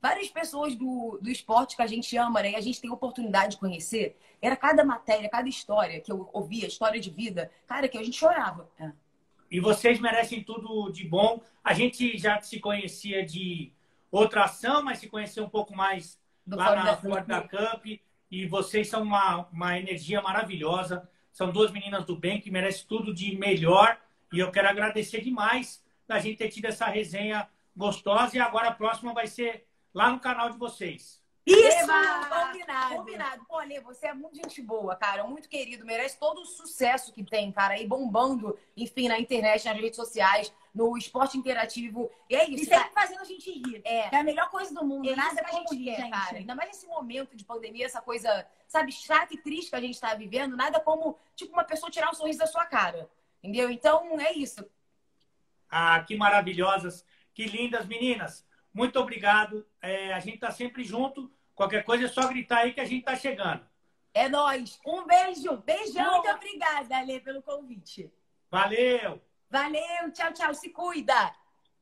Várias 0.00 0.28
pessoas 0.28 0.74
do, 0.76 1.18
do 1.22 1.30
esporte 1.30 1.74
que 1.74 1.82
a 1.82 1.86
gente 1.86 2.16
ama, 2.16 2.42
né? 2.42 2.52
E 2.52 2.56
a 2.56 2.60
gente 2.60 2.80
tem 2.80 2.90
oportunidade 2.90 3.52
de 3.52 3.56
conhecer. 3.58 4.16
Era 4.42 4.54
cada 4.54 4.84
matéria, 4.84 5.28
cada 5.28 5.48
história 5.48 6.00
que 6.00 6.12
eu 6.12 6.28
ouvia, 6.32 6.66
história 6.66 7.00
de 7.00 7.10
vida, 7.10 7.50
cara, 7.66 7.88
que 7.88 7.96
a 7.96 8.02
gente 8.02 8.16
chorava. 8.18 8.68
E 9.50 9.60
vocês 9.60 10.00
merecem 10.00 10.42
tudo 10.42 10.90
de 10.90 11.06
bom. 11.06 11.40
A 11.62 11.72
gente 11.72 12.18
já 12.18 12.40
se 12.40 12.58
conhecia 12.58 13.24
de 13.24 13.72
outra 14.10 14.44
ação, 14.44 14.82
mas 14.82 14.98
se 14.98 15.08
conheceu 15.08 15.44
um 15.44 15.48
pouco 15.48 15.74
mais 15.74 16.20
Do 16.46 16.56
lá 16.56 16.74
na 16.74 16.94
Cup. 16.94 17.00
Florida 17.00 17.40
Cup. 17.42 17.86
E 18.30 18.46
vocês 18.46 18.88
são 18.88 19.02
uma, 19.02 19.46
uma 19.52 19.78
energia 19.78 20.20
maravilhosa. 20.20 21.08
São 21.32 21.50
duas 21.50 21.70
meninas 21.70 22.04
do 22.04 22.16
bem 22.16 22.40
que 22.40 22.50
merecem 22.50 22.86
tudo 22.88 23.14
de 23.14 23.36
melhor. 23.36 23.98
E 24.32 24.38
eu 24.38 24.50
quero 24.50 24.68
agradecer 24.68 25.20
demais 25.20 25.84
da 26.08 26.18
gente 26.18 26.38
ter 26.38 26.48
tido 26.48 26.66
essa 26.66 26.86
resenha 26.86 27.48
gostosa. 27.76 28.36
E 28.36 28.40
agora 28.40 28.68
a 28.68 28.74
próxima 28.74 29.12
vai 29.12 29.26
ser 29.26 29.66
lá 29.94 30.10
no 30.10 30.18
canal 30.18 30.50
de 30.50 30.58
vocês. 30.58 31.22
Isso! 31.46 31.78
Eba! 31.78 32.46
Combinado. 32.46 32.96
Combinado. 32.96 33.44
Pô, 33.44 33.60
Lê, 33.60 33.80
você 33.80 34.08
é 34.08 34.14
muito 34.14 34.34
gente 34.34 34.60
boa, 34.60 34.96
cara. 34.96 35.22
Muito 35.24 35.48
querido. 35.48 35.86
Merece 35.86 36.18
todo 36.18 36.40
o 36.40 36.44
sucesso 36.44 37.12
que 37.12 37.22
tem, 37.22 37.52
cara. 37.52 37.74
Aí 37.74 37.86
bombando, 37.86 38.58
enfim, 38.76 39.06
na 39.06 39.16
internet, 39.18 39.64
nas 39.64 39.76
redes 39.76 39.94
sociais, 39.94 40.52
no 40.74 40.98
esporte 40.98 41.38
interativo. 41.38 42.10
E 42.28 42.34
é 42.34 42.50
isso. 42.50 42.64
E 42.64 42.66
sempre 42.66 42.90
fazendo 42.92 43.20
a 43.20 43.24
gente 43.24 43.48
rir. 43.48 43.80
É. 43.84 44.14
é 44.14 44.18
a 44.18 44.24
melhor 44.24 44.50
coisa 44.50 44.74
do 44.74 44.84
mundo. 44.84 45.08
É 45.08 45.14
Nada 45.14 45.42
que 45.44 45.50
a 45.50 45.58
gente 45.58 45.84
quer, 45.84 46.00
gente. 46.00 46.10
cara. 46.10 46.36
Ainda 46.38 46.54
mais 46.56 46.70
nesse 46.70 46.86
momento 46.86 47.36
de 47.36 47.44
pandemia, 47.44 47.86
essa 47.86 48.02
coisa, 48.02 48.44
sabe, 48.66 48.90
chata 48.90 49.32
e 49.32 49.38
triste 49.38 49.70
que 49.70 49.76
a 49.76 49.80
gente 49.80 50.00
tá 50.00 50.14
vivendo. 50.14 50.56
Nada 50.56 50.80
como, 50.80 51.16
tipo, 51.36 51.52
uma 51.52 51.64
pessoa 51.64 51.92
tirar 51.92 52.10
um 52.10 52.14
sorriso 52.14 52.40
da 52.40 52.46
sua 52.48 52.66
cara. 52.66 53.08
Entendeu? 53.40 53.70
Então, 53.70 54.18
é 54.18 54.32
isso. 54.32 54.68
Ah, 55.70 56.02
que 56.02 56.16
maravilhosas. 56.16 57.04
Que 57.32 57.44
lindas 57.44 57.86
meninas. 57.86 58.44
Muito 58.74 58.98
obrigado. 58.98 59.64
É, 59.80 60.12
a 60.12 60.20
gente 60.20 60.38
tá 60.38 60.50
sempre 60.50 60.82
junto. 60.82 61.30
Qualquer 61.56 61.84
coisa 61.84 62.04
é 62.04 62.08
só 62.08 62.28
gritar 62.28 62.58
aí 62.58 62.74
que 62.74 62.80
a 62.80 62.84
gente 62.84 63.04
tá 63.04 63.16
chegando. 63.16 63.66
É 64.12 64.28
nós. 64.28 64.78
Um 64.86 65.06
beijo. 65.06 65.56
Beijão. 65.56 66.12
Muito 66.12 66.30
obrigada, 66.30 66.98
Ale, 66.98 67.18
pelo 67.20 67.42
convite. 67.42 68.12
Valeu. 68.50 69.20
Valeu. 69.50 70.12
Tchau, 70.12 70.32
tchau. 70.34 70.54
Se 70.54 70.68
cuida. 70.68 71.34